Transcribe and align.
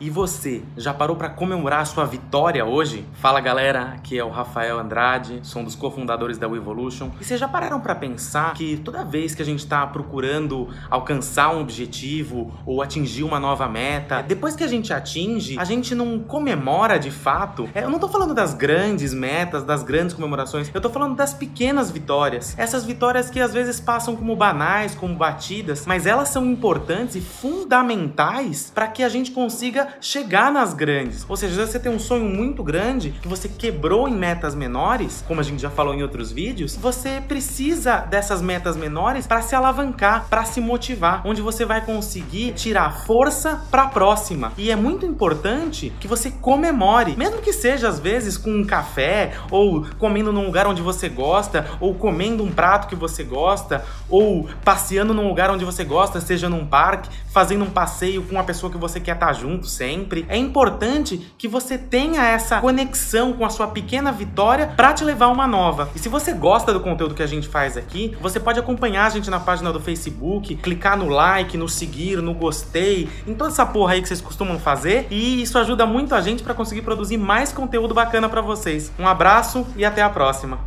E 0.00 0.10
você, 0.10 0.62
já 0.76 0.94
parou 0.94 1.16
para 1.16 1.28
comemorar 1.28 1.80
a 1.80 1.84
sua 1.84 2.04
vitória 2.04 2.64
hoje? 2.64 3.04
Fala 3.14 3.40
galera, 3.40 3.94
aqui 3.96 4.16
é 4.16 4.22
o 4.22 4.30
Rafael 4.30 4.78
Andrade, 4.78 5.40
sou 5.42 5.60
um 5.60 5.64
dos 5.64 5.74
cofundadores 5.74 6.38
da 6.38 6.46
Evolution. 6.46 7.10
E 7.20 7.24
vocês 7.24 7.40
já 7.40 7.48
pararam 7.48 7.80
para 7.80 7.96
pensar 7.96 8.54
que 8.54 8.76
toda 8.76 9.04
vez 9.04 9.34
que 9.34 9.42
a 9.42 9.44
gente 9.44 9.58
está 9.58 9.84
procurando 9.88 10.68
alcançar 10.88 11.52
um 11.52 11.60
objetivo 11.60 12.54
ou 12.64 12.80
atingir 12.80 13.24
uma 13.24 13.40
nova 13.40 13.68
meta, 13.68 14.22
depois 14.22 14.54
que 14.54 14.62
a 14.62 14.68
gente 14.68 14.92
atinge, 14.92 15.58
a 15.58 15.64
gente 15.64 15.96
não 15.96 16.20
comemora 16.20 16.96
de 16.96 17.10
fato? 17.10 17.68
É, 17.74 17.82
eu 17.82 17.90
não 17.90 17.98
tô 17.98 18.08
falando 18.08 18.32
das 18.32 18.54
grandes 18.54 19.12
metas, 19.12 19.64
das 19.64 19.82
grandes 19.82 20.14
comemorações, 20.14 20.70
eu 20.72 20.80
tô 20.80 20.90
falando 20.90 21.16
das 21.16 21.34
pequenas 21.34 21.90
vitórias. 21.90 22.54
Essas 22.56 22.84
vitórias 22.84 23.30
que 23.30 23.40
às 23.40 23.52
vezes 23.52 23.80
passam 23.80 24.14
como 24.14 24.36
banais, 24.36 24.94
como 24.94 25.16
batidas, 25.16 25.86
mas 25.86 26.06
elas 26.06 26.28
são 26.28 26.46
importantes 26.46 27.16
e 27.16 27.20
fundamentais 27.20 28.70
para 28.72 28.86
que 28.86 29.02
a 29.02 29.08
gente 29.08 29.32
consiga 29.32 29.87
chegar 30.00 30.52
nas 30.52 30.74
grandes. 30.74 31.24
Ou 31.28 31.36
seja, 31.36 31.66
você 31.66 31.78
tem 31.78 31.92
um 31.92 31.98
sonho 31.98 32.24
muito 32.24 32.62
grande 32.62 33.10
que 33.22 33.28
você 33.28 33.48
quebrou 33.48 34.08
em 34.08 34.14
metas 34.14 34.54
menores, 34.54 35.24
como 35.26 35.40
a 35.40 35.42
gente 35.42 35.60
já 35.60 35.70
falou 35.70 35.94
em 35.94 36.02
outros 36.02 36.30
vídeos, 36.30 36.76
você 36.76 37.20
precisa 37.26 37.98
dessas 37.98 38.40
metas 38.40 38.76
menores 38.76 39.26
para 39.26 39.42
se 39.42 39.54
alavancar, 39.54 40.26
para 40.28 40.44
se 40.44 40.60
motivar, 40.60 41.22
onde 41.24 41.42
você 41.42 41.64
vai 41.64 41.84
conseguir 41.84 42.52
tirar 42.52 43.04
força 43.04 43.62
para 43.70 43.82
a 43.82 43.88
próxima. 43.88 44.52
E 44.56 44.70
é 44.70 44.76
muito 44.76 45.06
importante 45.06 45.92
que 46.00 46.08
você 46.08 46.30
comemore, 46.30 47.16
mesmo 47.16 47.40
que 47.40 47.52
seja 47.52 47.88
às 47.88 47.98
vezes 47.98 48.36
com 48.36 48.50
um 48.50 48.64
café 48.64 49.32
ou 49.50 49.86
comendo 49.98 50.32
num 50.32 50.44
lugar 50.44 50.66
onde 50.66 50.82
você 50.82 51.08
gosta, 51.08 51.66
ou 51.80 51.94
comendo 51.94 52.42
um 52.42 52.50
prato 52.50 52.88
que 52.88 52.94
você 52.94 53.22
gosta, 53.24 53.84
ou 54.08 54.48
passeando 54.64 55.14
num 55.14 55.28
lugar 55.28 55.50
onde 55.50 55.64
você 55.64 55.84
gosta, 55.84 56.20
seja 56.20 56.48
num 56.48 56.66
parque, 56.66 57.08
fazendo 57.30 57.64
um 57.64 57.70
passeio 57.70 58.22
com 58.22 58.32
uma 58.32 58.44
pessoa 58.44 58.70
que 58.70 58.78
você 58.78 59.00
quer 59.00 59.14
estar 59.14 59.32
junto 59.32 59.66
sempre. 59.78 60.26
É 60.28 60.36
importante 60.36 61.32
que 61.38 61.46
você 61.46 61.78
tenha 61.78 62.24
essa 62.24 62.60
conexão 62.60 63.32
com 63.32 63.44
a 63.44 63.50
sua 63.50 63.68
pequena 63.68 64.10
vitória 64.10 64.66
para 64.76 64.92
te 64.92 65.04
levar 65.04 65.26
a 65.26 65.28
uma 65.28 65.46
nova. 65.46 65.88
E 65.94 65.98
se 65.98 66.08
você 66.08 66.32
gosta 66.32 66.72
do 66.72 66.80
conteúdo 66.80 67.14
que 67.14 67.22
a 67.22 67.26
gente 67.26 67.46
faz 67.46 67.76
aqui, 67.76 68.16
você 68.20 68.40
pode 68.40 68.58
acompanhar 68.58 69.06
a 69.06 69.10
gente 69.10 69.30
na 69.30 69.38
página 69.38 69.72
do 69.72 69.80
Facebook, 69.80 70.56
clicar 70.56 70.98
no 70.98 71.08
like, 71.08 71.56
no 71.56 71.68
seguir, 71.68 72.20
no 72.20 72.34
gostei, 72.34 73.08
em 73.26 73.34
toda 73.34 73.50
essa 73.50 73.64
porra 73.64 73.92
aí 73.92 74.02
que 74.02 74.08
vocês 74.08 74.20
costumam 74.20 74.58
fazer, 74.58 75.06
e 75.10 75.40
isso 75.42 75.56
ajuda 75.58 75.86
muito 75.86 76.14
a 76.14 76.20
gente 76.20 76.42
para 76.42 76.54
conseguir 76.54 76.82
produzir 76.82 77.16
mais 77.16 77.52
conteúdo 77.52 77.94
bacana 77.94 78.28
para 78.28 78.40
vocês. 78.40 78.90
Um 78.98 79.06
abraço 79.06 79.66
e 79.76 79.84
até 79.84 80.02
a 80.02 80.10
próxima. 80.10 80.58